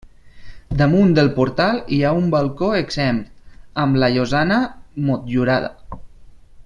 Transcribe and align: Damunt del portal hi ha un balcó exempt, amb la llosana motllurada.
Damunt 0.77 1.11
del 1.19 1.29
portal 1.35 1.81
hi 1.97 1.99
ha 2.07 2.13
un 2.21 2.31
balcó 2.35 2.71
exempt, 2.79 3.45
amb 3.85 4.01
la 4.05 4.11
llosana 4.17 4.59
motllurada. 5.11 6.01